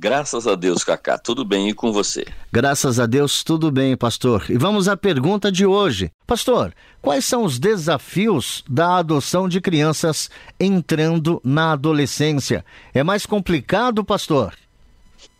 [0.00, 2.24] Graças a Deus, Cacá, tudo bem e com você?
[2.50, 4.46] Graças a Deus, tudo bem, pastor.
[4.48, 6.10] E vamos à pergunta de hoje.
[6.26, 12.64] Pastor, quais são os desafios da adoção de crianças entrando na adolescência?
[12.94, 14.54] É mais complicado, pastor?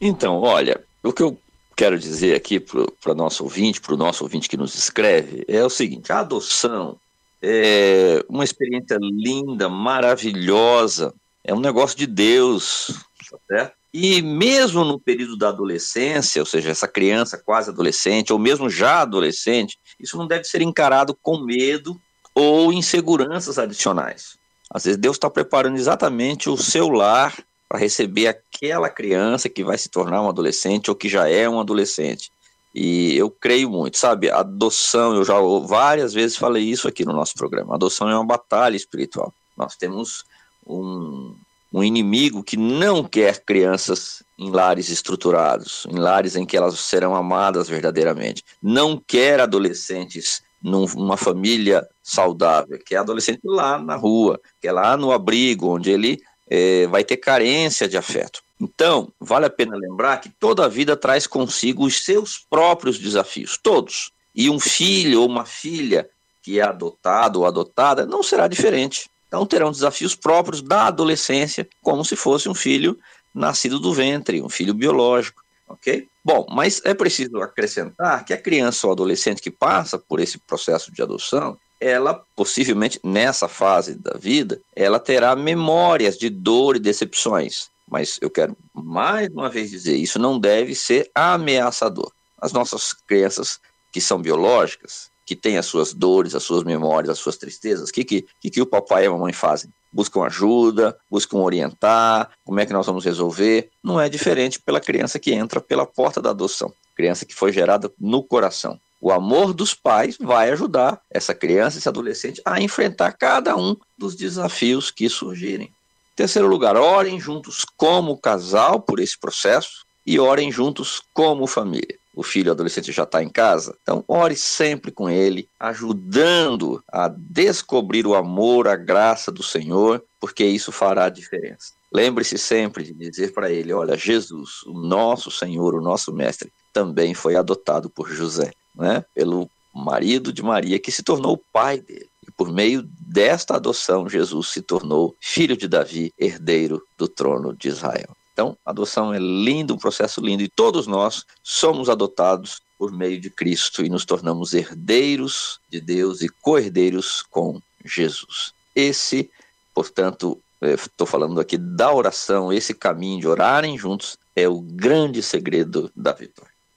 [0.00, 1.38] Então, olha, o que eu
[1.76, 5.62] quero dizer aqui para o nosso ouvinte, para o nosso ouvinte que nos escreve, é
[5.62, 6.96] o seguinte: a adoção
[7.42, 11.12] é uma experiência linda, maravilhosa,
[11.44, 13.85] é um negócio de Deus, tá certo?
[13.92, 19.00] E mesmo no período da adolescência, ou seja, essa criança quase adolescente, ou mesmo já
[19.00, 21.98] adolescente, isso não deve ser encarado com medo
[22.34, 24.36] ou inseguranças adicionais.
[24.70, 27.34] Às vezes Deus está preparando exatamente o seu lar
[27.68, 31.60] para receber aquela criança que vai se tornar um adolescente ou que já é um
[31.60, 32.30] adolescente.
[32.74, 34.30] E eu creio muito, sabe?
[34.30, 35.34] Adoção, eu já
[35.66, 37.74] várias vezes falei isso aqui no nosso programa.
[37.74, 39.32] Adoção é uma batalha espiritual.
[39.56, 40.24] Nós temos
[40.66, 41.34] um,
[41.76, 47.14] um inimigo que não quer crianças em lares estruturados, em lares em que elas serão
[47.14, 48.42] amadas verdadeiramente.
[48.62, 55.68] Não quer adolescentes numa família saudável, quer adolescente lá na rua, quer lá no abrigo,
[55.68, 58.40] onde ele é, vai ter carência de afeto.
[58.58, 63.58] Então, vale a pena lembrar que toda a vida traz consigo os seus próprios desafios,
[63.62, 64.10] todos.
[64.34, 66.08] E um filho ou uma filha
[66.42, 69.10] que é adotado ou adotada não será diferente.
[69.28, 72.98] Então terão desafios próprios da adolescência, como se fosse um filho
[73.34, 76.08] nascido do ventre, um filho biológico, ok?
[76.24, 80.92] Bom, mas é preciso acrescentar que a criança ou adolescente que passa por esse processo
[80.92, 87.68] de adoção, ela possivelmente nessa fase da vida, ela terá memórias de dor e decepções.
[87.88, 92.10] Mas eu quero mais uma vez dizer, isso não deve ser ameaçador.
[92.40, 93.60] As nossas crianças
[93.92, 97.92] que são biológicas, que tem as suas dores, as suas memórias, as suas tristezas, o
[97.92, 99.68] que, que, que, o papai e a mamãe fazem?
[99.92, 103.68] Buscam ajuda, buscam orientar, como é que nós vamos resolver?
[103.82, 107.92] Não é diferente pela criança que entra pela porta da adoção, criança que foi gerada
[107.98, 108.78] no coração.
[109.00, 114.14] O amor dos pais vai ajudar essa criança, esse adolescente, a enfrentar cada um dos
[114.14, 115.70] desafios que surgirem.
[116.14, 122.22] Terceiro lugar, orem juntos como casal por esse processo e orem juntos como família o
[122.22, 123.76] filho adolescente já está em casa.
[123.82, 130.42] Então, ore sempre com ele, ajudando a descobrir o amor, a graça do Senhor, porque
[130.42, 131.74] isso fará a diferença.
[131.92, 137.12] Lembre-se sempre de dizer para ele: olha, Jesus, o nosso Senhor, o nosso Mestre, também
[137.12, 139.04] foi adotado por José, né?
[139.14, 142.08] pelo marido de Maria, que se tornou o pai dele.
[142.26, 147.68] E por meio desta adoção, Jesus se tornou filho de Davi, herdeiro do trono de
[147.68, 148.16] Israel.
[148.36, 153.30] Então, adoção é lindo, um processo lindo, e todos nós somos adotados por meio de
[153.30, 158.52] Cristo e nos tornamos herdeiros de Deus e co-herdeiros com Jesus.
[158.74, 159.30] Esse,
[159.74, 165.90] portanto, estou falando aqui da oração, esse caminho de orarem juntos é o grande segredo
[165.96, 166.55] da vitória.